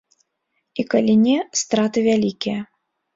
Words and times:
І 0.83 0.85
калі 0.93 1.13
не, 1.25 1.35
страты 1.61 1.99
вялікія. 2.09 2.59